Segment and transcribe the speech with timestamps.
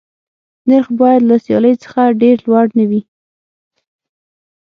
[0.67, 3.01] نرخ باید له سیالۍ څخه ډېر لوړ نه وي.